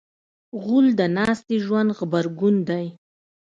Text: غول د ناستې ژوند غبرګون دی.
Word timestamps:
غول 0.61 0.87
د 0.99 1.01
ناستې 1.17 1.55
ژوند 1.65 1.89
غبرګون 1.97 2.55
دی. 2.69 2.85